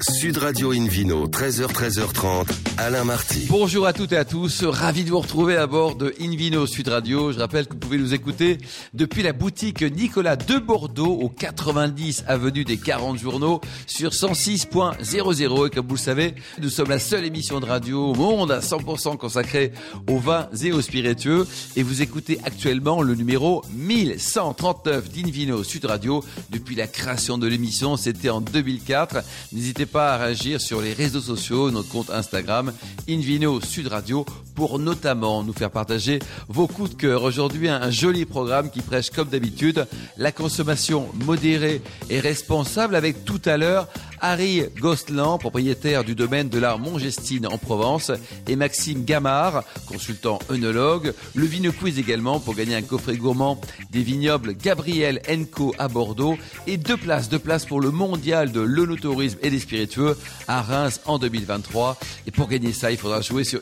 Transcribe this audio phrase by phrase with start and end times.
[0.00, 2.46] Sud Radio Invino, 13h, 13h30,
[2.78, 3.46] Alain Marty.
[3.48, 6.88] Bonjour à toutes et à tous, ravi de vous retrouver à bord de Invino Sud
[6.88, 7.30] Radio.
[7.30, 8.58] Je rappelle que vous pouvez nous écouter
[8.94, 15.70] depuis la boutique Nicolas de Bordeaux au 90 avenue des 40 journaux sur 106.00 et
[15.70, 19.18] comme vous le savez, nous sommes la seule émission de radio au monde à 100%
[19.18, 19.72] consacrée
[20.08, 21.46] aux vins et aux spiritueux
[21.76, 27.96] et vous écoutez actuellement le numéro 1139 d'Invino Sud Radio depuis la création de l'émission,
[27.96, 29.22] c'était en 2004.
[29.52, 32.72] N'hésitez pas à réagir sur les réseaux sociaux, notre compte Instagram
[33.08, 36.18] Invino Sud Radio pour notamment nous faire partager
[36.48, 37.22] vos coups de cœur.
[37.22, 43.40] Aujourd'hui, un joli programme qui prêche comme d'habitude la consommation modérée et responsable avec tout
[43.44, 43.88] à l'heure
[44.22, 48.12] Harry Gostland, propriétaire du domaine de la Montgestine en Provence,
[48.48, 51.12] et Maxime Gamard, consultant œnologue.
[51.34, 56.38] Le Vino Quiz également pour gagner un coffret gourmand des vignobles Gabriel Enco à Bordeaux
[56.68, 61.00] et deux places, deux places pour le mondial de l'œnotourisme et des spiritueux à Reims
[61.04, 61.98] en 2023.
[62.28, 63.60] Et pour gagner ça, il faudra jouer sur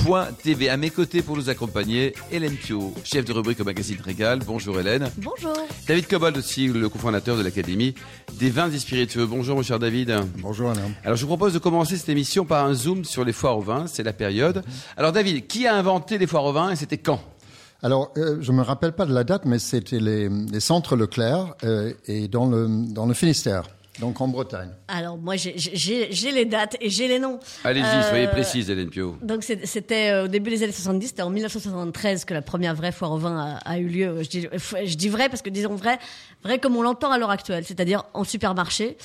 [0.00, 0.68] invinoradio.tv.
[0.68, 4.40] À mes côtés pour nous accompagner, Hélène Pio, chef de rubrique au magazine Régal.
[4.46, 5.10] Bonjour Hélène.
[5.18, 5.54] Bonjour.
[5.86, 7.94] David Cobold aussi, le cofondateur de l'Académie
[8.38, 9.26] des vins et spiritueux.
[9.26, 10.14] Bonjour mon cher David.
[10.38, 10.90] Bonjour Alain.
[11.04, 13.62] Alors je vous propose de commencer cette émission par un zoom sur les foires au
[13.62, 14.62] vin, c'est la période.
[14.96, 17.20] Alors David, qui a inventé les foires au vin et c'était quand?
[17.84, 21.56] Alors, euh, je me rappelle pas de la date, mais c'était les, les centres Leclerc
[21.64, 23.64] euh, et dans le, dans le Finistère,
[24.00, 24.70] donc en Bretagne.
[24.88, 25.54] Alors moi j'ai-
[26.32, 27.38] les dates et j'ai les noms.
[27.64, 29.16] Allez-y, Euh, soyez précise Hélène Pio.
[29.22, 32.92] Donc c'était euh, au début des années 70, c'était en 1973 que la première vraie
[32.92, 34.22] foire au vin a, a eu lieu.
[34.22, 34.48] Je dis,
[34.84, 35.98] je dis vrai parce que disons vrai,
[36.42, 38.96] vrai comme on l'entend à l'heure actuelle, c'est-à-dire en supermarché,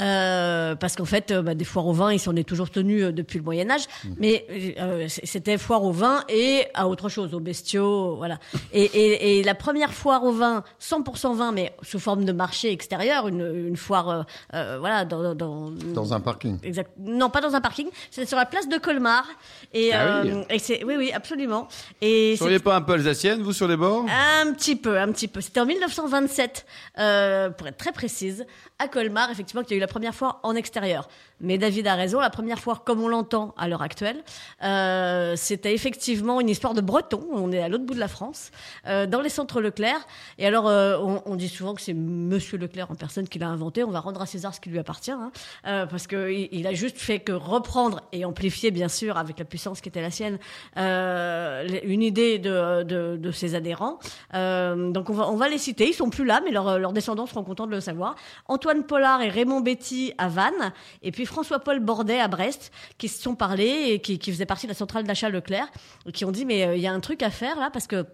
[0.00, 3.12] euh, parce qu'en fait bah, des foires au vin, ils s'en est toujours tenus euh,
[3.12, 3.84] depuis le Moyen Âge,
[4.18, 4.46] mais
[4.78, 8.38] euh, c- c'était foire au vin et à autre chose, aux bestiaux, voilà.
[8.72, 12.70] Et, et, et la première foire au vin, 100% vin, mais sous forme de marché
[12.70, 16.58] extérieur, une, une foire, euh, voilà, dans, dans, Dans un parking.
[16.62, 16.90] Exact.
[16.98, 17.88] Non, pas dans un parking.
[18.10, 19.24] C'était sur la place de Colmar.
[19.72, 20.30] Et, Ah oui.
[20.30, 21.68] euh, et c'est, oui, oui, absolument.
[22.00, 24.04] Et Vous seriez pas un peu alsacienne, vous, sur les bords?
[24.08, 25.40] Un petit peu, un petit peu.
[25.40, 26.66] C'était en 1927,
[26.98, 28.46] euh, pour être très précise,
[28.78, 31.08] à Colmar, effectivement, qu'il y a eu la première fois en extérieur.
[31.40, 34.22] Mais David a raison, la première fois, comme on l'entend à l'heure actuelle,
[34.62, 37.26] euh, c'était effectivement une histoire de breton.
[37.30, 38.50] On est à l'autre bout de la France,
[38.86, 40.06] euh, dans les centres Leclerc.
[40.38, 40.96] Et alors, euh,
[41.26, 43.84] on, dit souvent que c'est Monsieur Leclerc en personne qui l'a inventé.
[43.84, 45.30] On va rendre à César ce qui lui appartient, hein,
[45.62, 49.82] parce que il, a juste fait que reprendre et amplifier, bien sûr, avec la puissance
[49.82, 50.38] qui était la sienne,
[50.76, 53.98] une idée de, de, de ses adhérents.
[54.32, 55.86] Donc on va, on va les citer.
[55.88, 58.14] Ils sont plus là, mais leurs leurs descendants seront contents de le savoir.
[58.48, 63.22] Antoine Pollard et Raymond Betty à Vannes, et puis François-Paul Bordet à Brest, qui se
[63.22, 65.68] sont parlé et qui, qui faisaient partie de la centrale d'achat Leclerc,
[66.12, 68.06] qui ont dit mais euh, il y a un truc à faire là parce que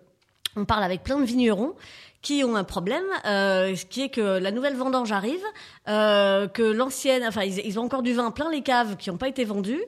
[0.56, 1.74] on parle avec plein de vignerons
[2.20, 5.42] qui ont un problème, euh, qui est que la nouvelle vendange arrive,
[5.88, 9.16] euh, que l'ancienne, enfin ils, ils ont encore du vin plein les caves qui n'ont
[9.16, 9.82] pas été vendus,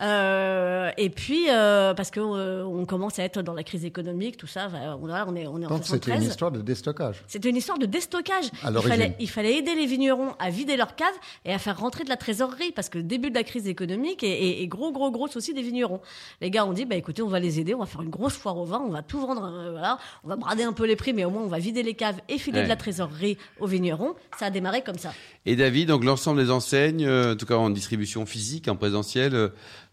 [0.00, 4.36] euh, et puis euh, parce que euh, on commence à être dans la crise économique,
[4.36, 6.26] tout ça, on, voilà, on est on est en Donc c'était une 73.
[6.26, 7.22] histoire de déstockage.
[7.26, 8.46] C'était une histoire de déstockage.
[8.62, 11.08] À il, fallait, il fallait aider les vignerons à vider leurs caves
[11.44, 14.22] et à faire rentrer de la trésorerie parce que le début de la crise économique
[14.22, 16.00] et, et- et gros, gros, gros souci des vignerons.
[16.40, 18.34] Les gars ont dit, bah écoutez, on va les aider, on va faire une grosse
[18.34, 20.96] foire au vin, on va tout vendre, euh, voilà, on va brader un peu les
[20.96, 22.64] prix, mais au moins on va vider les caves et filer Ouais.
[22.64, 24.14] de la trésorerie aux vignerons.
[24.38, 25.12] Ça a démarré comme ça.
[25.46, 29.34] Et David, donc l'ensemble des enseignes, euh, en tout cas en distribution physique, en présentiel,
[29.34, 29.48] euh,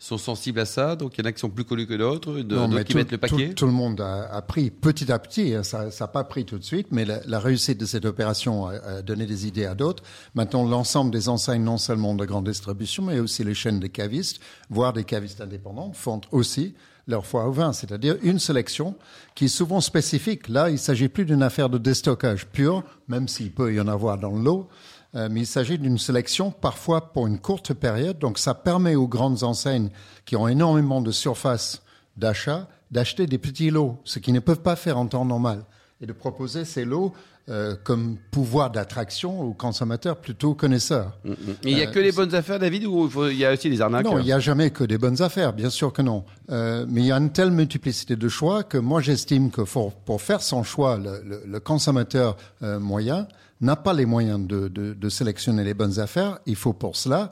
[0.07, 0.95] sont sensibles à ça.
[0.95, 3.11] Donc il y en a qui sont plus connus que d'autres, d'autres qui tout, mettent
[3.11, 3.49] le paquet.
[3.49, 5.53] tout- tout le monde a, a pris petit à petit.
[5.55, 8.67] hein, Ça n'a pas pris tout de suite, mais la, la réussite de cette opération
[8.67, 10.03] a, a donné des idées à d'autres.
[10.35, 14.39] Maintenant, l'ensemble des enseignes, non seulement de grande distribution, mais aussi les chaînes de cavistes,
[14.69, 16.73] voire des cavistes indépendants, font aussi
[17.07, 18.95] leur foire au vin, c'est-à-dire une sélection
[19.35, 20.49] qui est souvent spécifique.
[20.49, 24.17] Là, il s'agit plus d'une affaire de déstockage pur, même s'il peut y en avoir
[24.17, 24.67] dans l'eau.
[25.16, 28.20] Euh, mais il s'agit d'une sélection parfois pour une courte période.
[28.20, 29.90] Donc ça permet aux grandes enseignes
[30.26, 31.81] qui ont énormément de surface
[32.18, 35.64] d'achat d'acheter des petits lots, ce qu'ils ne peuvent pas faire en temps normal,
[36.02, 37.14] et de proposer ces lots
[37.48, 41.18] euh, comme pouvoir d'attraction aux consommateurs plutôt connaisseurs.
[41.24, 41.36] Mm, mm.
[41.66, 43.82] Et il y a que les bonnes affaires, David, ou il y a aussi des
[43.82, 44.06] arnaques?
[44.06, 46.23] Non, il n'y a jamais que des bonnes affaires, bien sûr que non.
[46.52, 49.94] Euh, mais il y a une telle multiplicité de choix que moi j'estime que pour,
[49.94, 53.28] pour faire son choix, le, le- le consommateur euh, moyen
[53.66, 56.40] n'a pas les moyens de, de- de sélectionner les bonnes affaires.
[56.46, 57.32] Il faut pour cela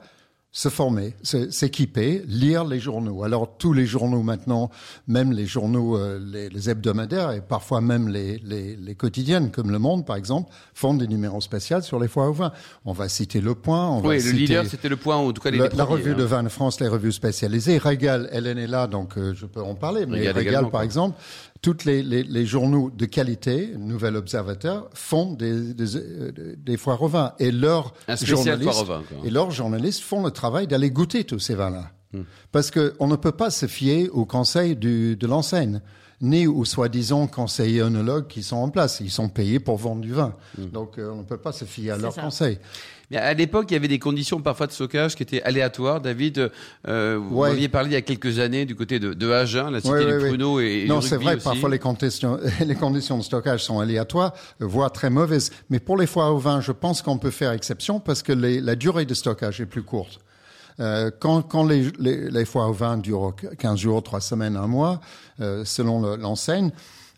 [0.56, 1.16] se former,
[1.50, 3.24] s'équiper, lire les journaux.
[3.24, 4.70] Alors tous les journaux maintenant,
[5.08, 9.72] même les journaux, euh, les, les hebdomadaires et parfois même les, les, les quotidiennes comme
[9.72, 12.52] Le Monde par exemple, font des numéros spéciaux sur les foires au vin.
[12.84, 15.32] On va citer Le Point, on va Oui, le citer leader, c'était le point, en
[15.32, 16.16] tout cas, les le- la revue hein.
[16.16, 17.78] de vin de France, les revues spécialisées.
[17.78, 20.06] Régal, Hélène est là, donc euh, je peux en parler.
[20.06, 21.18] Mais Régal Régal, par exemple,
[21.64, 25.86] toutes les, les, les, journaux de qualité, Nouvel Observateur, font des, des,
[26.58, 27.32] des foires au vin.
[27.38, 28.84] Et leurs journalistes,
[29.24, 31.90] et leurs journalistes font le travail d'aller goûter tous ces vins-là.
[32.12, 32.24] Hmm.
[32.52, 35.80] Parce qu'on ne peut pas se fier au conseil du, de l'enseigne
[36.24, 39.00] ni aux soi-disant conseillers œnologues qui sont en place.
[39.00, 40.34] Ils sont payés pour vendre du vin.
[40.58, 40.66] Hmm.
[40.66, 42.58] Donc, euh, on ne peut pas se fier à leurs conseils.
[43.10, 46.00] Mais à l'époque, il y avait des conditions parfois de stockage qui étaient aléatoires.
[46.00, 46.50] David,
[46.88, 49.80] euh, vous aviez parlé il y a quelques années du côté de, de Agen, la
[49.80, 53.78] cité du pruneau et, Non, c'est vrai, parfois les conditions, les conditions de stockage sont
[53.78, 55.52] aléatoires, voire très mauvaises.
[55.68, 58.60] Mais pour les foires au vin, je pense qu'on peut faire exception parce que les,
[58.60, 60.20] la durée de stockage est plus courte.
[60.80, 64.66] Euh, quand, quand les, les, les, foires au vin durent 15 jours, 3 semaines, un
[64.66, 65.00] mois,
[65.40, 66.70] euh, selon l'enseigne,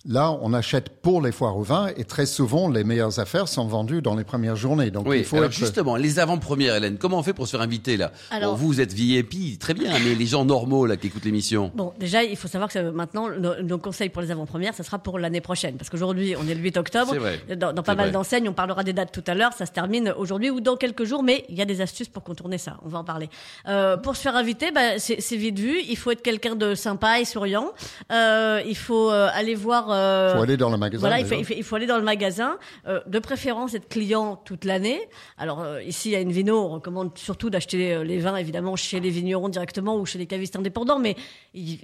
[0.08, 3.66] Là, on achète pour les foires au vin et très souvent, les meilleures affaires sont
[3.66, 4.90] vendues dans les premières journées.
[4.90, 7.60] Donc, oui, il faut alors justement, les avant-premières, Hélène, comment on fait pour se faire
[7.60, 8.12] inviter là?
[8.30, 11.72] Alors, Vous, vous êtes VIP, très bien, mais les gens normaux là qui écoutent l'émission.
[11.74, 15.18] Bon, déjà, il faut savoir que maintenant, nos, conseils pour les avant-premières, ça sera pour
[15.18, 17.14] l'année prochaine, parce qu'aujourd'hui, on est le 8 octobre.
[17.16, 17.40] Vrai.
[17.56, 19.52] Dans, dans pas mal d'enseignes, on parlera des dates tout à l'heure.
[19.52, 22.22] Ça se termine aujourd'hui ou dans quelques jours, mais il y a des astuces pour
[22.22, 22.76] contourner ça.
[22.84, 23.28] On va en parler.
[23.68, 25.80] Euh, pour se faire inviter, bah, c'est vite vu.
[25.88, 27.72] Il faut être quelqu'un de sympa et souriant.
[28.12, 31.00] Euh, il faut euh, aller voir il faut aller dans le magasin.
[31.00, 32.58] Voilà, il faut, il faut, aller dans le magasin.
[32.86, 35.00] Euh, de préférence, être client toute l'année.
[35.38, 39.10] Alors euh, ici, à Invino, on recommande surtout d'acheter euh, les vins, évidemment, chez les
[39.10, 40.98] vignerons directement ou chez les cavistes indépendants.
[40.98, 41.16] Mais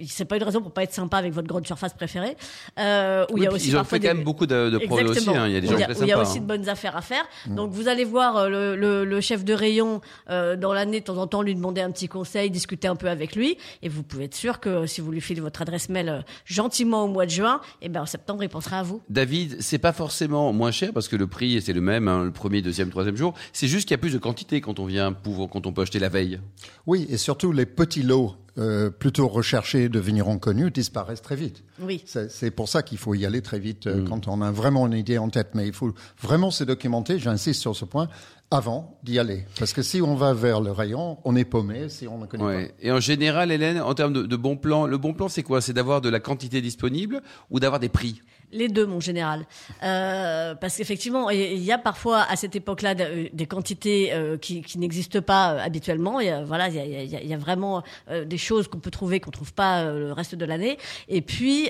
[0.07, 2.35] c'est pas une raison pour pas être sympa avec votre grande surface préférée.
[2.79, 5.05] Euh, où il y a aussi ils ont fait quand même beaucoup de, de projets
[5.05, 5.29] aussi.
[5.29, 5.47] Hein.
[5.47, 7.25] Il y a des gens il y a, aussi de bonnes affaires à faire.
[7.47, 7.55] Mm.
[7.55, 11.17] Donc vous allez voir le, le, le chef de rayon euh, dans l'année, de temps
[11.17, 13.57] en temps, lui demander un petit conseil, discuter un peu avec lui.
[13.81, 17.07] Et vous pouvez être sûr que si vous lui filez votre adresse mail gentiment au
[17.07, 19.01] mois de juin, et eh ben en septembre il pensera à vous.
[19.09, 22.31] David, c'est pas forcément moins cher parce que le prix c'est le même, hein, le
[22.31, 23.33] premier, deuxième, troisième jour.
[23.53, 25.81] C'est juste qu'il y a plus de quantité quand on vient pour, quand on peut
[25.81, 26.39] acheter la veille.
[26.85, 31.63] Oui, et surtout les petits lots euh, plutôt recherchés de vignerons connus disparaissent très vite.
[31.81, 32.03] Oui.
[32.05, 34.09] C'est pour ça qu'il faut y aller très vite euh, mm.
[34.09, 35.49] quand on a vraiment une idée en tête.
[35.55, 38.09] Mais il faut vraiment se documenter, j'insiste sur ce point,
[38.51, 39.45] avant d'y aller.
[39.57, 42.43] Parce que si on va vers le rayon, on est paumé si on ne connaît
[42.43, 42.67] ouais.
[42.67, 42.73] pas.
[42.81, 45.59] Et en général, Hélène, en termes de, de bon plan, le bon plan, c'est quoi?
[45.59, 48.21] C'est d'avoir de la quantité disponible ou d'avoir des prix?
[48.53, 49.45] Les deux, mon général.
[49.83, 54.63] Euh, parce qu'effectivement, il y a parfois à cette époque-là euh, des quantités euh, qui,
[54.77, 56.19] n'existent pas euh, habituellement.
[56.19, 57.83] Il y a, voilà, il y a, vraiment
[58.25, 60.77] des choses qu'on peut trouver qu'on trouve pas le reste de l'année.
[61.09, 61.69] Et puis,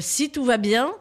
[0.00, 0.92] si tout va bien,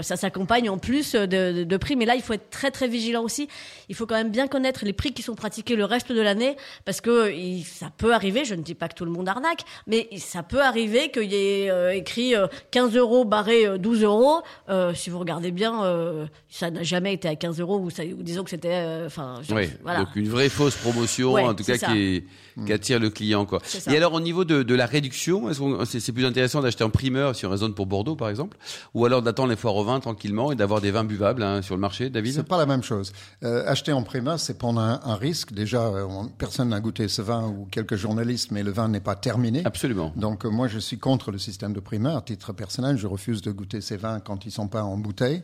[0.00, 1.96] ça s'accompagne en plus de, prix.
[1.96, 3.48] Mais là, il faut être très très vigilant aussi.
[3.88, 6.56] Il faut quand même bien connaître les prix qui sont pratiqués le reste de l'année,
[6.84, 7.32] parce que
[7.64, 8.44] ça peut arriver.
[8.44, 11.36] Je ne dis pas que tout le monde arnaque, mais ça peut arriver qu'il y
[11.36, 12.34] ait écrit
[12.72, 14.42] 15 euros barré 12 euros.
[14.72, 17.90] Euh, si vous regardez bien, euh, ça n'a jamais été à 15 euros ou,
[18.22, 20.00] disons que c'était, euh, enfin, oui, voilà.
[20.00, 22.24] Donc une vraie fausse promotion, en tout cas qui,
[22.64, 23.60] qui, attire le client, quoi.
[23.88, 27.36] Et alors au niveau de, de la réduction, est-ce c'est plus intéressant d'acheter en primeur
[27.36, 28.56] si on raisonne pour Bordeaux, par exemple,
[28.94, 31.74] ou alors d'attendre les foires au vin tranquillement et d'avoir des vins buvables hein, sur
[31.74, 32.32] le marché, David?
[32.32, 33.12] C'est pas la même chose.
[33.42, 35.52] acheter en primeur, c'est prendre un, un risque.
[35.52, 35.90] Déjà,
[36.38, 39.62] personne n'a goûté ce vin ou quelques journalistes, mais le vin n'est pas terminé.
[39.66, 40.12] Absolument.
[40.16, 42.16] Donc moi, je suis contre le système de primeur.
[42.16, 45.42] À titre personnel, je refuse de goûter ces vins quand ils sont pas en bouteille.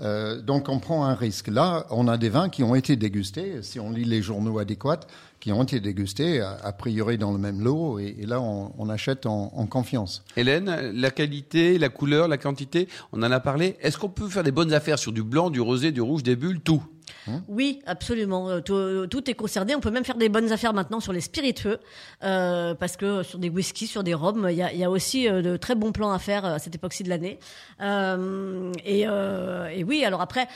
[0.00, 1.48] Euh, donc on prend un risque.
[1.48, 5.00] Là, on a des vins qui ont été dégustés, si on lit les journaux adéquats,
[5.40, 9.48] qui ont été dégustés, a, priori dans le même lot, et, là on, achète en,
[9.66, 10.24] confiance.
[10.36, 13.76] Hélène, la qualité, la couleur, la quantité, on en a parlé.
[13.80, 16.36] Est-ce qu'on peut faire des bonnes affaires sur du blanc, du rosé, du rouge, des
[16.36, 16.82] bulles, tout?
[17.28, 18.48] Hein oui, absolument.
[18.48, 19.74] Euh, euh, tout, est concerné.
[19.74, 21.78] On peut même faire des bonnes affaires maintenant sur les spiritueux,
[22.22, 25.28] euh, parce que sur des whiskies, sur des rhums, il y a, y a, aussi
[25.28, 27.38] de très bons plans à faire à cette époque-ci de l'année.
[27.80, 30.46] Euh, et, et, oui, alors après,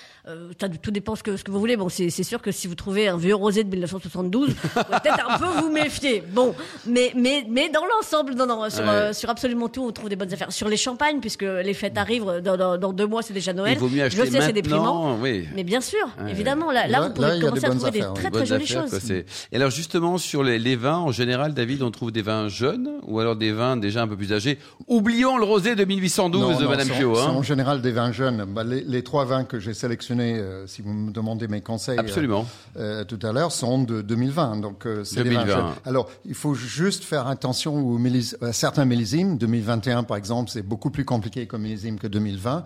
[0.80, 1.76] tout dépend ce que, ce que vous voulez.
[1.76, 5.60] Bon, c'est sûr que si vous trouvez un vieux rosé de 1972, peut-être un peu
[5.60, 6.22] vous méfier.
[6.32, 6.54] Bon,
[6.86, 8.84] mais mais mais dans l'ensemble, non non, sur,
[9.14, 10.52] sur absolument tout, on trouve des bonnes affaires.
[10.52, 13.74] Sur les champagnes, puisque les fêtes arrivent dans, dans, deux mois, c'est déjà Noël.
[13.74, 15.18] Il vaut mieux acheter Je sais, c'est déprimant.
[15.20, 15.48] Oui.
[15.54, 18.66] Mais bien sûr, évidemment là, là, vous pouvez commencer à trouver des très très jolies
[18.66, 19.10] choses.
[19.10, 22.90] et alors justement sur les, les, vins, en général, David, on trouve des vins jeunes
[23.06, 24.58] ou alors des vins déjà un peu plus âgés?
[24.86, 27.18] Oublions le rosé de 1812 de Madame Pio.
[27.18, 27.30] Hein.
[27.30, 28.44] en général des vins jeunes.
[28.44, 31.98] Bah, les, les, trois vins que j'ai sélectionnés, euh, si vous me demandez mes conseils,
[31.98, 34.56] euh, absolument, euh, tout à l'heure, sont de 2020.
[34.60, 35.72] Donc euh, c'est des vins jeunes.
[35.84, 37.98] Alors il faut juste faire attention aux
[38.42, 39.38] à certains millésimes.
[39.38, 42.64] 2021 par exemple, c'est beaucoup plus compliqué comme millésime que 2020.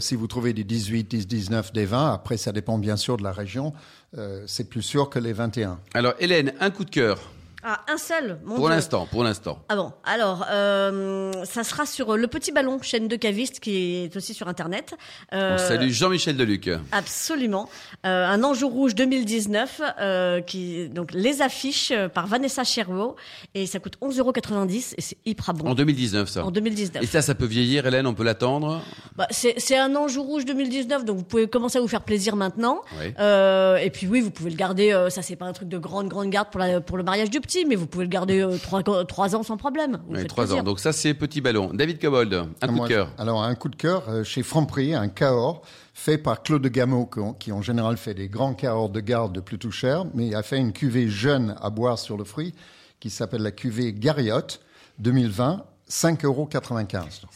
[0.00, 3.22] si vous trouvez des 18, 10, 19 des vins, après ça dépend bien sûr de
[3.22, 3.72] la région,
[4.16, 5.78] euh, c'est plus sûr que les 21.
[5.94, 7.30] Alors Hélène, un coup de cœur
[7.62, 8.74] Ah, un seul, mon Pour Dieu.
[8.76, 9.62] l'instant, pour l'instant.
[9.68, 14.16] Ah bon, alors, euh, ça sera sur Le Petit Ballon, chaîne de caviste qui est
[14.16, 14.94] aussi sur Internet.
[15.34, 16.70] Euh, On salue Jean-Michel Deluc.
[16.92, 17.68] Absolument.
[18.06, 23.16] Euh, un Anjou Rouge 2019, euh, qui, donc les affiches euh, par Vanessa Cherwo,
[23.54, 25.68] et ça coûte 11,90€ et c'est hyper bon.
[25.70, 26.44] En 2019, ça.
[26.44, 27.02] En 2019.
[27.02, 28.80] Et ça, ça peut vieillir, Hélène, on peut l'attendre?
[29.16, 32.36] Bah, c'est c'est un Anjou Rouge 2019, donc vous pouvez commencer à vous faire plaisir
[32.36, 32.80] maintenant.
[33.00, 33.12] Oui.
[33.18, 35.78] Euh, et puis oui, vous pouvez le garder, euh, ça c'est pas un truc de
[35.78, 38.40] grande, grande garde pour, la, pour le mariage du petit, mais vous pouvez le garder
[38.40, 40.00] euh, trois, trois ans sans problème.
[40.06, 40.60] Vous Oui, faites trois plaisir.
[40.60, 40.64] ans.
[40.64, 41.70] Donc ça, c'est Petit Ballon.
[41.72, 43.10] David Cobold, un coup Moi, de cœur.
[43.18, 45.62] Alors, un coup de cœur euh, chez Franprix, un Cahors
[45.94, 49.70] fait par Claude Gameau, qui, en général fait des grands Cahors de garde de plutôt
[49.70, 52.54] cher, mais il a fait une cuvée jeune à boire sur le fruit
[53.00, 54.60] qui s'appelle la cuvée Gariotte
[54.98, 56.48] 2020, 5,95 euros.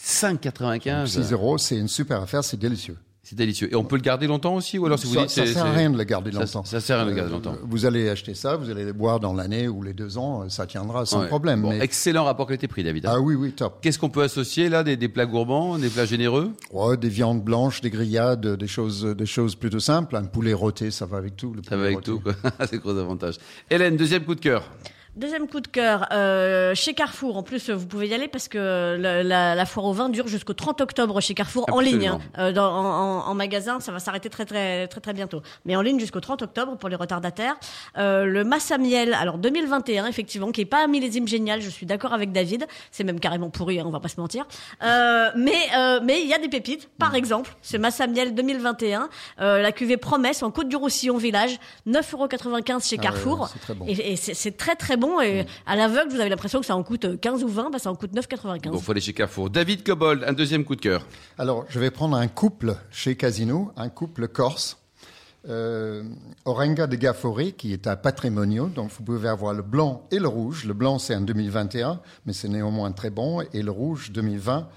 [0.00, 1.06] 5,95.
[1.06, 2.96] 6 euros, c'est une super affaire, c'est délicieux.
[3.26, 3.72] C'est délicieux.
[3.72, 5.54] Et on peut le garder longtemps aussi Ou alors si vous ça, dites ça c'est-
[5.54, 6.64] sert à rien de le garder ça- longtemps.
[6.64, 7.56] Ça, sert à rien de le garder longtemps.
[7.62, 10.66] Vous allez acheter ça, vous allez le boire dans l'année ou les deux ans, ça
[10.66, 11.26] tiendra sans Ouais.
[11.28, 11.62] problème.
[11.62, 13.06] Bon, mais- Excellent rapport qualité-prix, David.
[13.08, 13.78] Ah oui, oui, top.
[13.80, 16.50] Qu'est-ce qu'on peut associer là des, des plats gourmands, des plats généreux?
[16.70, 20.16] Ouais, des viandes blanches, des grillades, des choses, des choses plutôt simples.
[20.16, 21.54] Un poulet rôti, ça va avec tout.
[21.54, 22.10] le Ça va avec rôti.
[22.10, 22.34] tout, quoi.
[22.70, 23.36] c'est gros avantage.
[23.70, 24.64] Hélène, deuxième coup de cœur.
[25.16, 27.36] Deuxième coup de cœur, euh, chez Carrefour.
[27.36, 30.26] En plus, vous pouvez y aller parce que la, la- la foire au vin dure
[30.26, 32.08] jusqu'au 30 octobre chez Carrefour en ligne.
[32.08, 32.18] Hein.
[32.38, 35.40] Euh, dans- en, magasin, ça va s'arrêter très très très très bientôt.
[35.66, 37.54] Mais en ligne jusqu'au 30 octobre pour les retardataires.
[37.96, 41.60] Euh, le Massa Miel, alors 2021 effectivement, qui est pas un millésime génial.
[41.60, 42.66] Je suis d'accord avec David.
[42.90, 44.44] C'est même carrément pourri, hein, on va pas se mentir.
[44.82, 46.88] Euh, mais euh, mais il y a des pépites.
[46.98, 47.16] Par Mm.
[47.16, 49.08] exemple, ce Massa Miel 2021,
[49.40, 53.40] euh, la cuvée Promesse en Côte du Roussillon Village, 9,95€ chez Ah ouais, Carrefour.
[53.42, 53.84] ouais, c'est très bon.
[53.86, 55.03] Et, et c'est très très bon.
[55.22, 57.90] Et à l'aveugle, vous avez l'impression que ça en coûte 15 ou 20, bah ça
[57.90, 58.70] en coûte 9,95.
[58.70, 59.50] Bon, faut aller chez Carrefour.
[59.50, 61.06] David Cobold, un deuxième coup de cœur.
[61.38, 64.78] Alors, je vais prendre un couple chez Casino, un couple corse.
[65.46, 66.04] Euh,
[66.46, 70.28] Orenga de Gaforé, qui est un patrimonio, donc vous pouvez avoir le blanc et le
[70.28, 70.64] rouge.
[70.64, 73.42] Le blanc, c'est en 2021, mais c'est néanmoins très bon.
[73.52, 74.68] Et le rouge, 2020,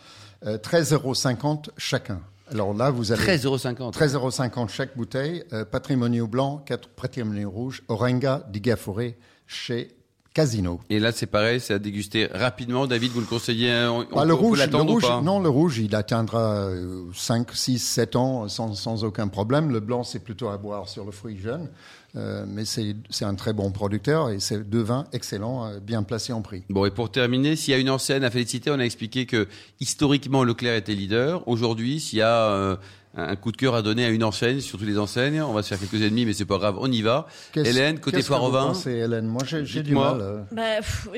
[0.46, 2.20] euh, 13,50 euros chacun.
[2.52, 3.94] Alors là, vous avez 13,50€.
[3.94, 5.44] 13,50 euros chaque bouteille.
[5.54, 7.84] Euh, patrimonio blanc, quatre patrimonio rouge.
[7.88, 9.96] Orenga de Gaforé chez
[10.38, 10.80] Casino.
[10.92, 12.86] Et là, c'est pareil, c'est à déguster rapidement.
[12.86, 15.40] David, vous le conseillez euh, On, Bah, le peut rouge, le ou rouge, pas non,
[15.40, 19.72] le rouge, il atteindra euh, 5, 6, 7 ans sans, sans aucun problème.
[19.72, 21.68] Le blanc, c'est plutôt à boire sur le fruit jeune.
[22.16, 26.04] Euh, mais c'est c'est un très bon producteur et c'est deux vins excellents, euh, bien
[26.04, 26.64] placés en prix.
[26.70, 29.48] Bon, et pour terminer, s'il y a une enseigne à féliciter, on a expliqué que
[29.80, 31.48] historiquement, Leclerc était leader.
[31.48, 32.76] Aujourd'hui, s'il y a euh,
[33.18, 35.70] un coup de cœur à donner à une enseigne, surtout les enseignes, on va se
[35.70, 37.28] faire quelques ennemis, mais c'est pas grave, on y va.
[37.56, 38.68] Hélène, côté foire au vin.
[38.68, 40.18] pensez, Hélène Moi, j'ai du mal.
[40.22, 40.42] euh.
[40.52, 41.10] Bah, pff,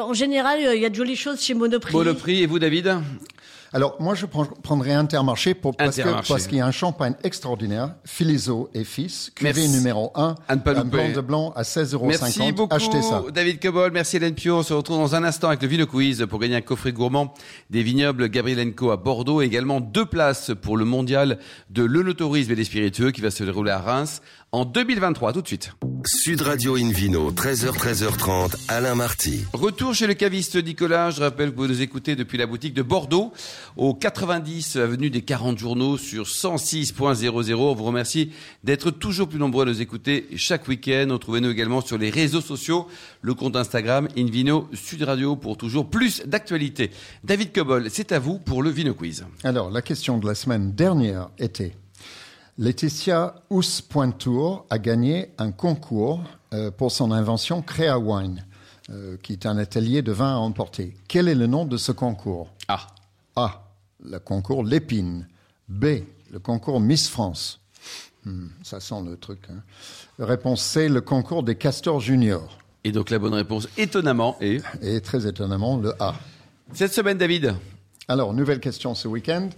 [0.00, 1.92] en général, il y a de jolies choses chez Monoprix.
[1.92, 2.98] Bon, le prix, et vous, David?
[3.74, 5.96] Alors, moi, je prendrais Intermarché pour, parce
[6.46, 10.78] qu'il y a un champagne extraordinaire, Filizo et Fils, cuvée numéro 1, À ne pas
[10.78, 12.06] un blanc de blanc à 16,50 euros.
[12.06, 13.24] Merci beaucoup, Achetez ça.
[13.34, 13.90] David Cobol.
[13.90, 14.58] Merci Hélène Pio.
[14.58, 17.34] On se retrouve dans un instant avec le Vino Quiz pour gagner un coffret gourmand
[17.68, 21.40] des vignobles Gabrielenco à Bordeaux et également deux places pour le mondial
[21.70, 25.32] de l'œnotourisme et des spiritueux qui va se dérouler à Reims en 2023.
[25.32, 25.72] Tout de suite.
[26.06, 29.44] Sud Radio Invino, 13h, 13h30, Alain Marty.
[29.54, 31.10] Retour chez le caviste Nicolas.
[31.10, 33.32] Je rappelle que vous nous écoutez depuis la boutique de Bordeaux
[33.78, 37.54] au 90 avenue des 40 journaux sur 106.00.
[37.54, 38.32] On vous remercie
[38.64, 41.06] d'être toujours plus nombreux à nous écouter chaque week-end.
[41.10, 42.86] Retrouvez-nous également sur les réseaux sociaux,
[43.22, 46.90] le compte Instagram Invino Sud Radio pour toujours plus d'actualité.
[47.24, 49.24] David Cobol, c'est à vous pour le Vino Quiz.
[49.42, 51.72] Alors, la question de la semaine dernière était
[52.56, 58.44] Laetitia Housse-Pointour a gagné un concours euh, pour son invention Crea Wine,
[58.90, 60.96] euh, qui est un atelier de vin à emporter.
[61.08, 62.48] Quel est le nom de ce concours?
[62.68, 62.86] Ah,
[63.34, 63.64] A.
[64.04, 65.26] Le concours Lépine.
[65.68, 65.84] B.
[66.30, 67.60] Le concours Miss France.
[68.24, 69.40] Hmm, ça sent le truc.
[69.50, 69.62] hein.
[70.20, 70.88] Réponse C.
[70.88, 72.58] Le concours des castors juniors.
[72.84, 76.14] et donc la bonne réponse, étonnamment, est Et très étonnamment, le A.
[76.72, 77.54] cette semaine, David.
[78.06, 79.48] Alors, nouvelle question ce week-end.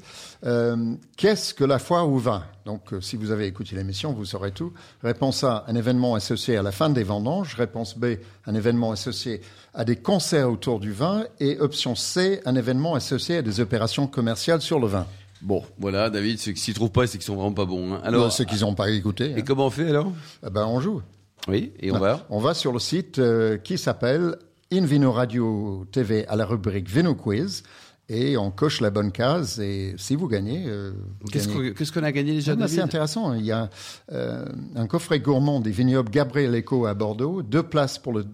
[0.44, 4.24] Euh, Qu'est-ce que la foire au vin Donc, euh, si vous avez écouté l'émission, vous
[4.24, 4.72] saurez tout.
[5.02, 7.54] Réponse A, un événement associé à la fin des vendanges.
[7.54, 8.06] Réponse B,
[8.46, 9.40] un événement associé
[9.74, 11.24] à des concerts autour du vin.
[11.40, 15.06] Et option C, un événement associé à des opérations commerciales sur le vin.
[15.42, 17.94] Bon, voilà, David, ceux qui s'y trouvent pas, c'est qu'ils sont vraiment pas bons.
[17.94, 18.00] hein.
[18.04, 19.42] Alors, ceux qui n'ont pas écouté, et hein.
[19.44, 20.12] comment on fait alors?
[20.46, 21.02] Eh ben, on joue.
[21.48, 24.36] Oui, et on va On va sur le site euh, qui s'appelle
[24.72, 27.62] Invino Radio TV à la rubrique Vino Quiz.
[28.08, 29.58] Et on coche la bonne case.
[29.58, 30.92] Et si vous gagnez, euh,
[31.32, 31.70] Qu'est-ce gagnez.
[31.70, 33.34] qu'on qu'est-ce qu'on a gagné déjà, Ah, c'est intéressant.
[33.34, 33.68] Il y a
[34.12, 34.44] euh,
[34.76, 38.24] un coffret gourmand des vignobles Gabriel Eco à Bordeaux, deux places pour le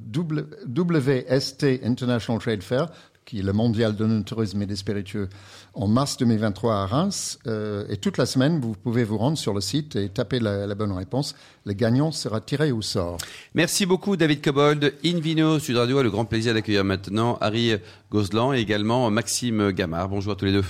[0.66, 2.88] WST International Trade Fair,
[3.24, 5.28] qui est le mondial de tourisme et des spiritueux,
[5.74, 7.38] en mars 2023 à Reims.
[7.46, 10.66] Euh, et toute la semaine, vous pouvez vous rendre sur le site et taper la,
[10.66, 11.34] la bonne réponse.
[11.64, 13.18] Le gagnant sera tiré au sort.
[13.54, 14.94] Merci beaucoup David Cobold.
[15.04, 17.72] Invino Sud Radio a le grand plaisir d'accueillir maintenant Harry
[18.10, 20.08] Gozlan et également Maxime Gamard.
[20.08, 20.64] Bonjour à tous les deux.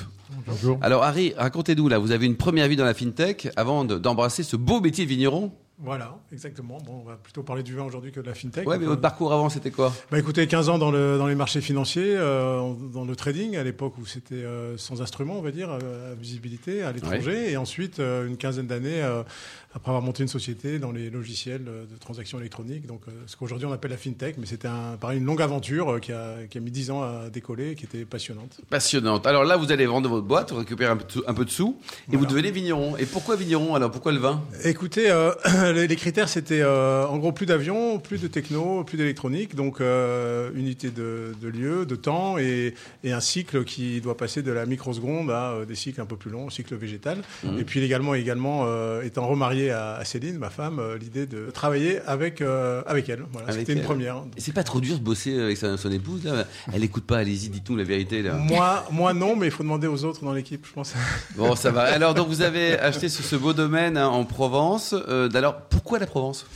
[0.47, 0.79] Bonjour.
[0.83, 4.43] Alors Harry, racontez-nous là, vous avez une première vie dans la fintech avant de- d'embrasser
[4.43, 5.53] ce beau métier de vigneron.
[5.79, 6.79] Voilà, exactement.
[6.85, 8.69] Bon, on va plutôt parler du vin aujourd'hui que de la fintech.
[8.69, 9.93] Ouais, mais votre parcours avant c'était quoi?
[10.11, 13.65] Bah, écoutez, 15 ans dans, le, dans les marchés financiers, euh, dans le trading, à
[13.65, 17.51] l'époque où c'était euh, sans instrument, on va dire, euh, à visibilité, à l'étranger.
[17.51, 19.23] Et ensuite, euh, une quinzaine d'années, euh,
[19.75, 22.87] après avoir monté une société dans les logiciels de transactions électroniques.
[22.87, 24.37] Donc, euh, ce qu'aujourd'hui on appelle la fintech.
[24.39, 27.03] Mais c'était un, pareil, une longue aventure euh, qui, a, qui a mis 10 ans
[27.03, 28.61] à décoller et qui était passionnante.
[28.69, 29.27] Passionnante.
[29.27, 31.79] Alors là, vous allez vendre votre boîte, récupérer un peu, de- un peu de sous,
[32.13, 32.97] et vous devenez vigneron.
[32.99, 34.43] Et pourquoi vigneron alors Pourquoi le vin?
[34.65, 35.33] Écoutez, euh,
[35.73, 39.81] les, les critères, c'était euh, en gros plus d'avions, plus de techno, plus d'électronique, donc
[39.81, 42.75] euh, unité de, de lieu, de temps et,
[43.05, 46.31] et un cycle qui doit passer de la microseconde à des cycles un peu plus
[46.31, 47.19] longs, cycle végétal.
[47.45, 47.59] Mhm.
[47.59, 48.67] Et puis également, également
[49.03, 53.25] étant remarié à, à Céline, ma femme, euh, l'idée de travailler avec euh, avec elle.
[53.33, 53.85] Voilà, c'était une elle.
[53.85, 54.23] première.
[54.39, 57.49] C'est pas trop dur de bosser avec sa- son épouse là Elle écoute pas, allez-y,
[57.49, 58.35] dites-nous la vérité là.
[58.35, 60.95] Moi, moi non, mais il faut demander aux autres dans l'équipe, je pense.
[61.37, 61.83] Bon, ça va.
[61.83, 64.95] Alors donc vous avez acheté ce, ce beau domaine hein, en Provence.
[65.09, 66.47] Euh, alors pourquoi la Provence?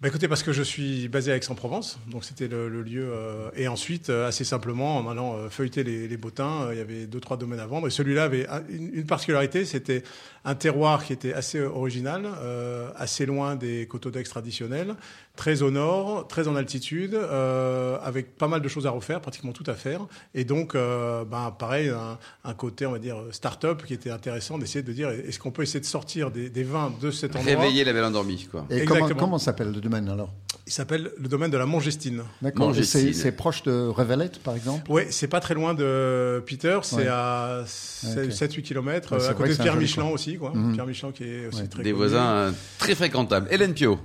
[0.00, 3.08] Bah écoutez, parce que je suis basé à Aix-en-Provence, donc c'était le, le lieu.
[3.12, 6.78] euh, et ensuite, euh, assez simplement, en allant euh, feuilleter les, les bottins, euh, il
[6.78, 7.88] y avait deux trois domaines à vendre.
[7.88, 10.04] Et celui-là avait un- une, une particularité, c'était
[10.44, 14.94] un terroir qui était assez original, euh, assez loin des coteaux d'Aix traditionnels,
[15.34, 19.50] très au nord, très en altitude, euh, avec pas mal de choses à refaire, pratiquement
[19.52, 20.06] tout à faire.
[20.32, 24.58] Et donc, euh, ben pareil, un, un côté, on va dire, start-up qui était intéressant
[24.58, 27.50] d'essayer de dire, est-ce qu'on peut essayer de sortir des, des vins de cet endroit?
[27.52, 28.64] Réveiller la belle endormie quoi.
[28.70, 29.18] Et comment, Exactement.
[29.20, 30.32] comment s'appelle le domaine alors
[30.66, 32.22] Il s'appelle le domaine de la Mongestine.
[32.42, 32.74] D'accord.
[32.82, 37.06] C'est proche de Revelette, par exemple Oui, c'est pas très loin de Peter, c'est Ouais.
[37.08, 38.30] à Ok.
[38.32, 40.12] 7-8 km, Ouais, c'est à côté que de Pierre Michelin coin.
[40.12, 40.52] aussi, quoi.
[40.54, 40.74] Mhm.
[40.74, 41.68] Pierre Michelin qui est aussi Ouais.
[41.68, 41.96] très Des connu.
[42.04, 43.48] voisins euh, très fréquentables.
[43.50, 43.98] Hélène Pio.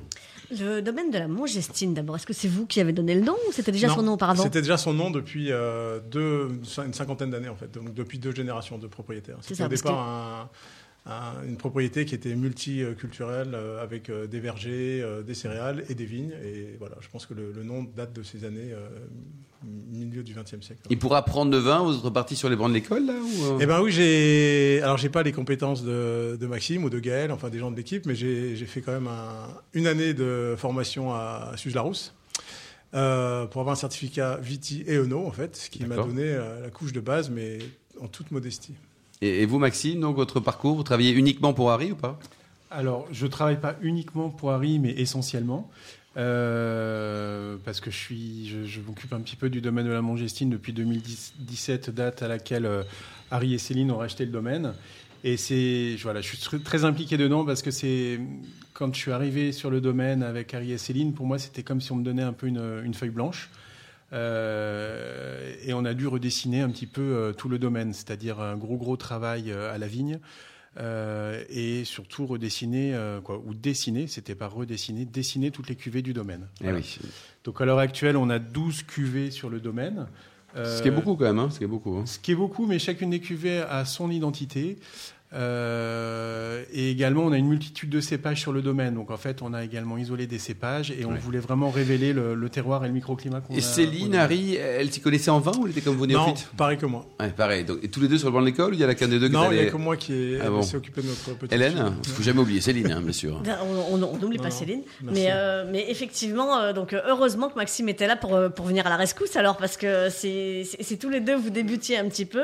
[0.51, 3.33] Le domaine de la Mongestine, d'abord, est-ce que c'est vous qui avez donné le nom
[3.49, 6.49] ou c'était déjà Non, son nom auparavant C'était déjà son nom depuis euh, deux,
[6.85, 9.37] une cinquantaine d'années en fait, donc depuis deux générations de propriétaires.
[9.41, 10.49] C'est C'était ça, au départ un-
[11.05, 15.95] un- une propriété qui était multiculturelle euh, avec euh, des vergers, euh, des céréales et
[15.95, 16.33] des vignes.
[16.43, 18.73] Et voilà, je pense que le, le nom date de ces années
[19.91, 20.81] milieu du XXe siècle.
[20.89, 23.57] Et pour apprendre le vin, vous êtes reparti sur les bancs de l'école là ou,
[23.61, 24.81] Eh ben oui, j'ai.
[24.83, 27.77] Alors j'ai pas les compétences de, de Maxime ou de Gaël, enfin des gens de
[27.77, 32.13] l'équipe, mais j'ai fait quand même un- une année de formation à Suze-Larousse
[32.93, 36.61] euh, pour avoir un certificat Viti et Eno en fait, ce qui m'a donné euh,
[36.63, 37.59] la couche de base, mais
[38.01, 38.73] en toute modestie.
[39.23, 42.19] Et, vous Maxime, donc votre parcours, vous travaillez uniquement pour Harry ou pas?
[42.71, 45.69] Alors, je travaille pas uniquement pour Harry, mais essentiellement.
[46.15, 51.89] euh, parce que je, m'occupe un petit peu du domaine de la Mongestine depuis 2017,
[51.89, 52.83] date à laquelle euh,
[53.31, 54.73] Harry et Céline ont racheté le domaine.
[55.23, 58.19] Et c'est, voilà, je suis tr- très impliqué dedans parce que c'est
[58.73, 61.81] quand je suis arrivé sur le domaine avec Harry et Céline, pour moi, c'était comme
[61.81, 63.49] si on me donnait un peu une feuille blanche.
[64.13, 68.55] Euh, et on a dû redessiner un petit peu euh, tout le domaine, c'est-à-dire un
[68.55, 70.19] gros gros travail euh, à la vigne.
[70.79, 76.01] Euh, et surtout redessiner, euh, quoi, ou dessiner, c'était pas redessiner, dessiner toutes les cuvées
[76.01, 76.47] du domaine.
[76.61, 76.79] Eh Voilà.
[76.79, 76.97] oui.
[77.43, 80.07] Donc à l'heure actuelle, on a 12 cuvées sur le domaine.
[80.55, 81.95] Euh, Ce qui est beaucoup quand même, hein, ce qui est beaucoup.
[81.97, 82.05] hein.
[82.07, 84.79] Ce qui est beaucoup, mais chacune des cuvées a son identité.
[85.33, 88.95] Euh, et également, on a une multitude de cépages sur le domaine.
[88.95, 91.17] Donc en fait, on a également isolé des cépages et on Ouais.
[91.19, 93.57] voulait vraiment révéler le, le terroir et le microclimat qu'on a.
[93.57, 94.15] Et Céline.
[94.15, 96.85] Harry, elle s'y connaissait en vin ou elle était comme vous Non, néophyte pareil que
[96.85, 97.05] moi.
[97.19, 97.63] Ouais, pareil.
[97.63, 98.95] Donc, et tous les deux sur le banc de l'école ou il y en a
[98.95, 100.61] qu'un des deux qui Non, il n'y a que moi qui Ah bon.
[100.61, 103.41] s'est occupé de notre petite Hélène, il faut jamais oublier Céline, hein, bien sûr.
[103.91, 104.55] On n'oublie Non, pas non.
[104.55, 104.81] Céline.
[105.03, 108.89] Mais, euh, mais effectivement, euh, donc, heureusement que Maxime était là pour, pour venir à
[108.89, 112.25] la rescousse, alors, parce que c'est c'est- c'est tous les deux, vous débutiez un petit
[112.25, 112.43] peu.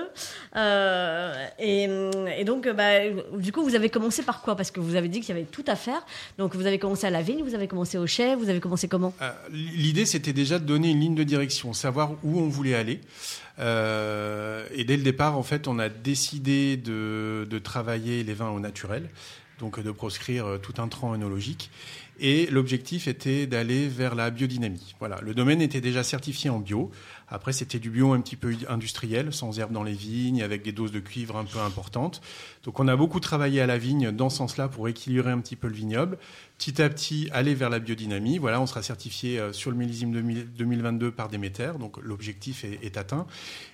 [0.56, 1.88] Euh, et,
[2.38, 3.02] et donc, bah,
[3.38, 4.56] du coup, vous avez commencé par quoi?
[4.56, 6.02] Parce que vous avez dit qu'il y avait tout à faire.
[6.38, 8.88] Donc, vous avez commencé à la vigne, vous avez commencé au chai, vous avez commencé
[8.88, 9.14] comment?
[9.22, 13.02] Euh, L'idée, c'était déjà de donner une ligne de direction, savoir où on voulait aller.
[13.60, 18.62] Euh, et dès le départ, en fait, on a décidé de, travailler les vins au
[18.62, 19.10] naturel,
[19.60, 21.70] donc de proscrire euh, tout intrant œnologique.
[22.22, 24.96] Et l'objectif était d'aller vers la biodynamie.
[25.00, 26.92] Voilà, le domaine était déjà certifié en bio.
[27.30, 30.74] Après, c'était du bio un petit peu industriel, sans herbes dans les vignes, avec des
[30.74, 32.22] doses de cuivre un peu importantes.
[32.64, 35.56] Donc, on a beaucoup travaillé à la vigne dans ce sens-là pour équilibrer un petit
[35.56, 36.18] peu le vignoble.
[36.58, 38.38] Petit à petit, aller vers la biodynamie.
[38.38, 41.72] Voilà, on sera certifié euh, sur le millésime 2000 2022 par Déméter.
[41.80, 43.26] Donc, l'objectif est, est atteint.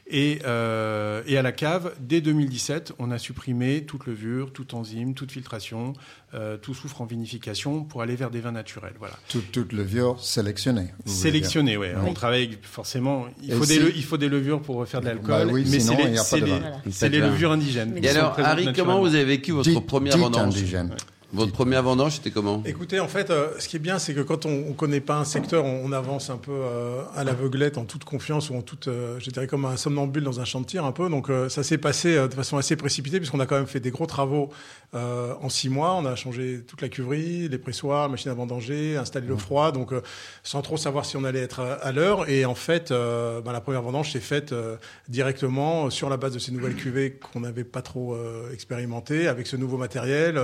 [0.07, 5.15] Et, euh, et à la cave, dès 2017, on a supprimé toute levure, toute enzyme,
[5.15, 5.93] toute filtration,
[6.35, 8.93] euh, tout soufre en vinification pour aller vers des vins naturels.
[8.99, 9.15] Voilà.
[9.29, 10.89] Tout, toute levure sélectionnée.
[11.05, 11.93] vous voulez Sélectionné, ouais.
[11.97, 12.07] Oui.
[12.07, 13.25] On travaille forcément.
[13.41, 15.65] Il faut, des, si- le- il faut des levures pour refaire de l'alcool, Bah oui,
[15.71, 16.51] mais c'est il les, y a pas c'est de les-.
[16.51, 17.09] Voilà.
[17.09, 17.97] les levures indigènes.
[18.03, 20.55] Et alors, Harry, comment vous avez vécu votre première Dites vendange.
[21.33, 24.21] Votre première vendange, c'était comment Écoutez, en fait, euh, ce qui est bien, c'est que
[24.21, 27.77] quand on ne connaît pas un secteur, on, on avance un peu euh, à l'aveuglette,
[27.77, 30.61] en toute confiance ou en toute, euh, je dirais comme un somnambule dans un champ
[30.61, 31.09] de tir un peu.
[31.09, 33.81] Donc euh, ça s'est passé euh, de façon assez précipitée puisqu'on a quand même fait
[33.81, 34.49] des gros travaux
[34.95, 35.93] euh, en six mois.
[35.95, 39.91] On a changé toute la cuverie, les pressoirs, machine à vendanger, installé le froid, donc
[39.91, 40.01] euh,
[40.43, 42.29] sans trop savoir si on allait être à, à l'heure.
[42.29, 44.53] Et en fait, euh, ben, la première vendange s'est faite
[45.07, 48.17] directement sur la base de ces nouvelles cuvées qu'on n'avait pas trop
[48.53, 50.39] expérimentées, avec ce nouveau matériel,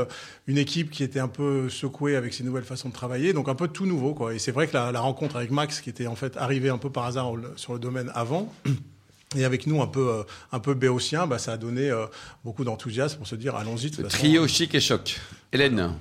[0.47, 3.55] une équipe qui était un peu secouée avec ces nouvelles façons de travailler, donc un
[3.55, 4.13] peu tout nouveau.
[4.13, 4.33] Quoi.
[4.33, 6.77] Et c'est vrai que la, la rencontre avec Max, qui était en fait arrivé un
[6.77, 8.51] peu par hasard sur le domaine avant,
[9.35, 12.05] et avec nous un peu euh, un peu béotien, bah, ça a donné euh,
[12.43, 13.89] beaucoup d'enthousiasme pour se dire allons-y.
[13.91, 14.07] façon.
[14.09, 15.19] Trio chic et choc.
[15.53, 15.93] Hélène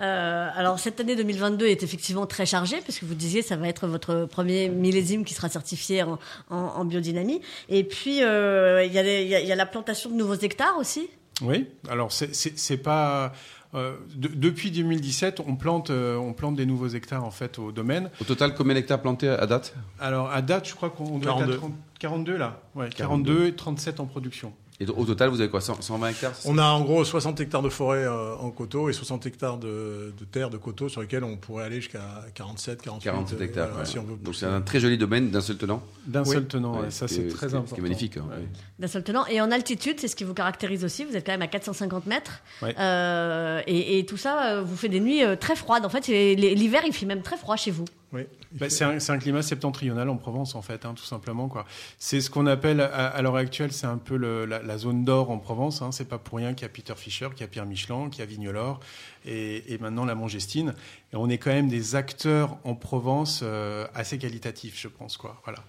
[0.00, 3.86] Euh, alors cette année 2022 est effectivement très chargée puisque vous disiez ça va être
[3.86, 7.42] votre premier millésime qui sera certifié en, en, en biodynamie.
[7.68, 10.36] Et puis euh, il y, a y a- il y a la plantation de nouveaux
[10.40, 11.08] hectares aussi.
[11.42, 13.32] Oui, alors c'est pas.
[13.74, 17.70] Euh, de- depuis 2017, on plante, euh, on plante des nouveaux hectares en fait au
[17.72, 18.10] domaine.
[18.20, 19.74] Au total, combien d'hectares plantés à date?
[20.00, 21.52] Alors à date, je crois qu'on doit être 42.
[21.54, 22.60] à 30 42 là.
[22.74, 24.52] Ouais, 42 et 37 en production.
[24.82, 27.38] Et au total, vous avez quoi 100 120 hectares c'est On a en gros 60
[27.40, 31.02] hectares de forêt euh, en coteaux et 60 hectares de, de terre de coteaux sur
[31.02, 32.00] lesquels on pourrait aller jusqu'à
[32.34, 33.66] 47, 48 47 euh, hectares.
[33.68, 33.86] voilà, ouais.
[33.86, 35.82] si on veut Donc c'est un très joli domaine d'un seul tenant.
[36.06, 36.30] D'un Oui.
[36.34, 37.66] seul tenant, Ouais, ça ce c'est très ce important.
[37.68, 38.42] ce qui est magnifique, hein, Ouais.
[38.78, 39.26] d'un seul tenant.
[39.26, 41.04] Et en altitude, c'est ce qui vous caractérise aussi.
[41.04, 42.40] Vous êtes quand même à 450 mètres.
[42.62, 42.74] Ouais.
[42.78, 45.84] Euh, et, et tout ça, vous fait des nuits très froides.
[45.84, 47.84] En fait, l'hiver, il fait même très froid chez vous.
[48.12, 48.22] Oui.
[48.50, 51.64] Bah, c'est un, c'est un climat septentrional en Provence en fait, hein, tout simplement quoi.
[51.98, 55.04] C'est ce qu'on appelle à, à l'heure actuelle, c'est un peu le- la, la zone
[55.04, 55.80] d'or en Provence.
[55.80, 55.92] Hein.
[55.92, 58.18] C'est pas pour rien qu'il y a Peter Fischer, qu'il y a Pierre Michelin, qu'il
[58.18, 58.80] y a Vignolor
[59.24, 60.74] et, et maintenant la Mangestine.
[61.12, 65.40] Et on est quand même des acteurs en Provence euh, assez qualitatifs, je pense quoi.
[65.44, 65.60] Voilà.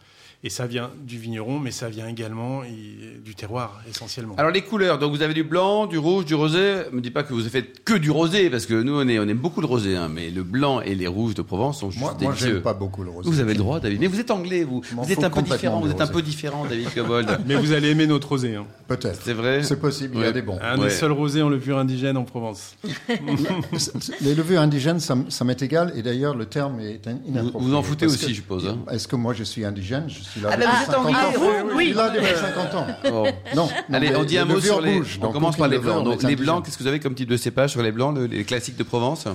[0.44, 4.34] Et ça vient du vigneron, mais ça vient également et- du terroir essentiellement.
[4.38, 6.78] Alors les couleurs, donc vous avez du blanc, du rouge, du rosé.
[6.92, 9.28] Me dis pas que vous faites que du rosé, parce que nous on, est, on
[9.28, 12.02] aime beaucoup le rosé, hein, mais le blanc et les rouges de Provence sont juste
[12.02, 12.54] Moi, moi délicieux.
[12.56, 13.30] j'aime pas beaucoup le rosé.
[13.30, 14.00] vous avez le droit, David.
[14.00, 14.82] Mais vous êtes anglais, vous.
[14.92, 15.80] Vous êtes un peu différent.
[15.80, 16.14] Vous êtes un rosé.
[16.14, 17.40] peu différent, David Cobold.
[17.46, 18.56] mais vous allez aimer notre rosé.
[18.56, 18.66] Hein.
[18.88, 19.22] Peut-être.
[19.24, 19.62] C'est vrai.
[19.62, 20.28] C'est possible, il y Ouais.
[20.30, 20.58] a des bons.
[20.60, 20.86] Un Ouais.
[20.86, 22.76] des seuls rosés en levure indigène en Provence.
[24.22, 27.70] Les levures indigènes, ça, m'est égal, et d'ailleurs le terme est in- Vous, inapproprié.
[27.70, 28.68] vous en foutez aussi, que- je suppose.
[28.68, 28.80] Hein.
[28.92, 30.06] Est-ce que moi je suis indigène?
[30.08, 31.76] Je suis là Ah, ben, vous êtes 50 anglais, ans.
[31.76, 32.88] oui, là depuis 50 ans.
[33.04, 33.24] Bon.
[33.24, 35.02] Non, non, Allez, mais on dit un mot sur les.
[35.22, 36.04] on commence par les blancs.
[36.04, 38.26] Donc les blancs, qu'est-ce que vous avez comme type de cépage sur les blancs, le-
[38.26, 39.28] les classiques de Provence?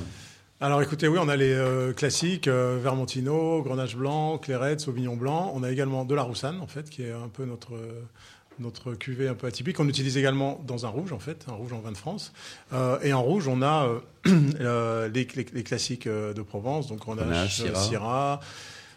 [0.60, 5.52] Alors écoutez, oui, on a les euh, classiques, euh, Vermentino, Grenache blanc, Clairette, Sauvignon blanc.
[5.54, 8.00] On a également de la Roussanne, en fait, qui est un peu notre, euh,
[8.58, 9.78] notre cuvée un peu atypique.
[9.80, 12.32] On utilise également dans un rouge, en fait, un rouge en vin de France.
[12.72, 13.98] Euh, et en rouge, on a euh,
[14.60, 18.40] euh, les, les- les classiques euh, de Provence, donc Grenache, Grenache, Syrah.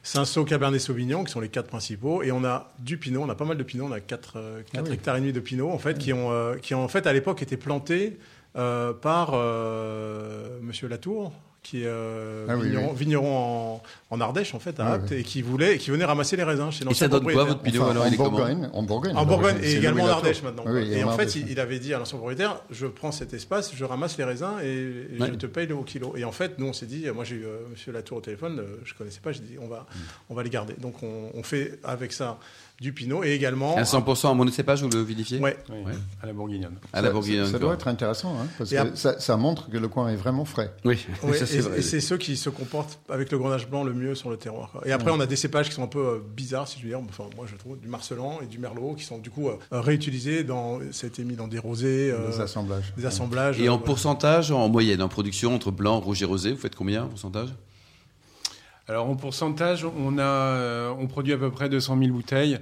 [0.10, 3.22] Cinsault, Cabernet Sauvignon, qui sont les quatre principaux, et on a du Pinot.
[3.22, 3.86] On a pas mal de Pinot.
[3.86, 4.38] On a 4,
[4.74, 4.92] Ah oui.
[4.92, 7.14] hectares et demi de Pinot, en fait, qui ont, euh, qui ont en fait à
[7.14, 8.18] l'époque été plantés
[8.56, 12.98] euh, par euh, Monsieur Latour, qui est euh, Ah vigneron, oui.
[12.98, 15.18] vigneron en, en Ardèche, en fait, à Ah Apt, oui.
[15.18, 17.54] et qui voulait, qui venait ramasser les raisins chez Et l'ancien ça donne quoi propriétaire.
[17.58, 19.16] votre Pinot Enfin, alors en il est comment Bourgogne, en Bourgogne.
[19.18, 20.66] En Bourgogne d'origine, et également en Ardèche Latour.
[20.66, 20.80] maintenant.
[20.82, 23.72] Et en en fait, il, il avait dit à l'ancien propriétaire, je prends cet espace,
[23.76, 25.28] je ramasse les raisins et, et Ouais.
[25.28, 26.14] je te paye le au kilo.
[26.16, 28.60] Et en fait, nous, on s'est dit, moi j'ai eu euh, Monsieur Latour au téléphone,
[28.60, 30.00] euh, je connaissais pas, j'ai dit, on va, Mm.
[30.30, 30.74] on va les garder.
[30.80, 32.40] Donc on, on fait avec ça
[32.82, 33.78] du pinot et également.
[33.78, 35.58] Un 100% en monocépage, vous le vinifiez Ouais.
[35.70, 35.92] Oui, Ouais.
[36.22, 36.76] à la bourguignonne.
[36.94, 37.46] À la Ça- bourguignonne.
[37.46, 37.68] Ça, ça quoi.
[37.68, 40.46] doit être intéressant, hein, parce Et que ça, ça montre que le coin est vraiment
[40.46, 40.72] frais.
[40.86, 41.80] Oui, Ouais, ça c'est et vrai.
[41.80, 44.72] et c'est ceux qui se comportent avec le grenache blanc le mieux sur le terroir.
[44.72, 44.82] quoi.
[44.88, 46.90] Et après, on a des cépages qui sont un peu euh, bizarres, si je veux
[46.90, 47.00] dire.
[47.10, 50.44] Enfin, moi, je trouve du Marcelan et du Merlot qui sont du coup euh, réutilisés.
[50.44, 52.94] Dans, ça a été mis dans des rosés, euh, Les assemblages.
[52.98, 53.60] des assemblages.
[53.60, 56.76] Et euh, en pourcentage, en moyenne, en production, entre blanc, rouge et rosé, vous faites
[56.76, 57.50] combien en pourcentage?
[58.90, 62.58] Alors en pourcentage, on a, euh, on produit à peu près 200 000 bouteilles.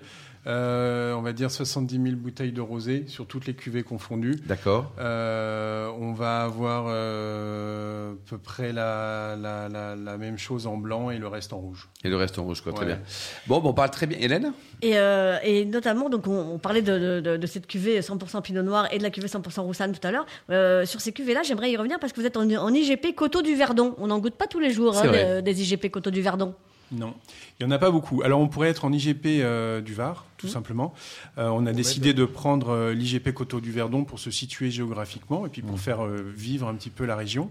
[0.47, 4.37] Euh, on va dire 70 000 bouteilles de rosé sur toutes les cuvées confondues.
[4.45, 4.91] D'accord.
[4.97, 10.77] Euh, on va avoir euh, à peu près la, la, la, la même chose en
[10.77, 11.89] blanc et le reste en rouge.
[12.03, 12.71] Et le reste en rouge, quoi.
[12.71, 12.99] Très bien.
[13.47, 14.17] Bon, bon, on parle très bien.
[14.21, 14.53] Hélène?
[14.81, 18.41] Et, euh, et notamment, donc, on, on parlait de, de- de- de cette cuvée 100%
[18.41, 20.25] Pinot Noir et de la cuvée 100% Roussanne tout à l'heure.
[20.49, 23.41] Euh, sur ces cuvées-là, j'aimerais y revenir parce que vous êtes en, en IGP Coteau
[23.41, 23.95] du Verdon.
[23.97, 26.53] On n'en goûte pas tous les jours hein, des, des IGP Coteau du Verdon.
[26.91, 27.13] Non,
[27.59, 28.21] il n'y en a pas beaucoup.
[28.23, 30.93] Alors on pourrait être en IGP euh, du Var, tout simplement.
[31.37, 35.45] Euh, on a décidé de prendre euh, l'IGP Coteau du Verdon pour se situer géographiquement
[35.45, 37.49] et puis pour faire euh, vivre un petit peu la région.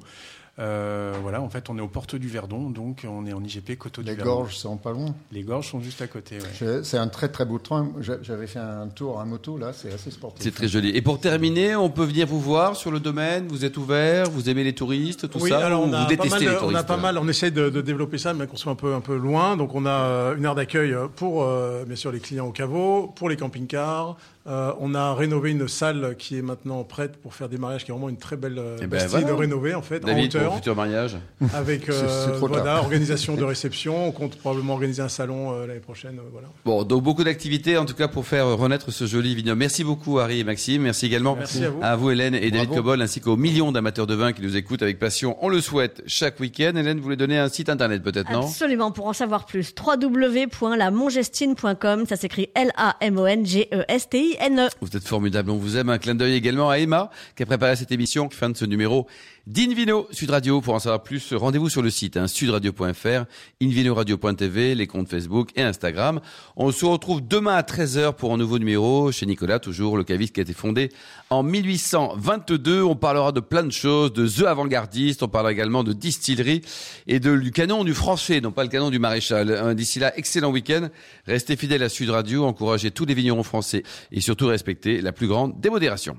[0.58, 3.76] Euh, voilà, en fait, on est aux portes du Verdon, donc on est en IGP
[3.76, 4.36] Coteau du Les Verdon.
[4.36, 5.14] gorges sont pas loin.
[5.30, 6.36] Les gorges sont juste à côté.
[6.38, 6.80] ouais.
[6.82, 7.90] C'est un très très beau train.
[8.00, 10.42] J'a- J'avais fait un tour à moto là, c'est assez sportif.
[10.42, 10.96] C'est très joli.
[10.96, 13.48] Et pour terminer, on peut venir vous voir sur le domaine.
[13.48, 15.66] Vous êtes ouvert, vous aimez les touristes, tout oui, ça.
[15.66, 17.28] alors on a, vous pas détestez mal les de, on touristes a pas mal, on
[17.28, 19.58] essaye de, de développer ça, mais qu'on soit un peu, un peu loin.
[19.58, 23.12] Donc on a euh, une aire d'accueil pour, euh, bien sûr, les clients au caveau,
[23.14, 24.16] pour les camping-cars.
[24.48, 27.90] Euh, on a rénové une salle qui est maintenant prête pour faire des mariages, qui
[27.90, 29.26] est vraiment une très belle euh, Eh ben, bastille voilà.
[29.26, 30.45] de rénover, en fait, en David, pour hauteur.
[30.50, 31.16] Le futur mariage.
[31.54, 34.09] Avec C'est- c'est euh, trop voilà, organisation de réception.
[34.09, 36.18] On compte probablement organiser un salon euh, l'année prochaine.
[36.18, 36.48] euh, voilà.
[36.64, 39.59] Bon, donc beaucoup d'activités en tout cas pour faire renaître ce joli vignoble.
[39.59, 40.82] Merci beaucoup Harry et Maxime.
[40.82, 42.11] Merci également Merci à vous.
[42.11, 42.70] Hélène et David.
[42.70, 45.37] Cobol ainsi qu'aux millions d'amateurs de vin qui nous écoutent avec passion.
[45.40, 46.72] On le souhaite chaque week-end.
[46.76, 48.42] Hélène, vous voulez donner un site internet peut-être, non?
[48.46, 54.68] Absolument, pour en savoir plus, www.lamongestine.com, ça s'écrit L-A-M-O-N-G-E-S-T-I-N-E.
[54.80, 55.90] Vous êtes formidable, on vous aime.
[55.90, 58.28] Un clin d'œil également à Emma qui a préparé cette émission.
[58.30, 59.06] Fin de ce numéro
[59.46, 60.61] d'Invino Sud Radio.
[60.61, 63.24] Pour en savoir plus, rendez-vous sur le site hein, sudradio.fr,
[63.62, 66.20] invinoradio.tv, les comptes Facebook et Instagram.
[66.56, 70.35] On se retrouve demain à 13h pour un nouveau numéro chez Nicolas, toujours le caviste
[70.35, 70.90] qui a été fondé
[71.30, 72.82] en 1822.
[72.82, 76.62] On parlera de plein de choses, de The avant-gardiste, on parlera également de distillerie
[77.06, 79.50] et de, du canon du français, non pas le canon du maréchal.
[79.50, 80.88] Euh, D'ici là, excellent week-end.
[81.26, 85.28] Restez fidèles à Sud Radio, encouragez tous les vignerons français et surtout respectez la plus
[85.28, 86.18] grande démodération.